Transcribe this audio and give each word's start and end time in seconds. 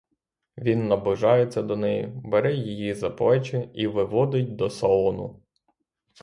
Він 0.57 0.87
наближається 0.87 1.61
до 1.61 1.75
неї, 1.77 2.07
бере 2.23 2.55
її 2.55 2.93
за 2.93 3.09
плечі 3.09 3.69
і 3.73 3.87
виводить 3.87 4.55
до 4.55 4.69
салону. 4.69 5.41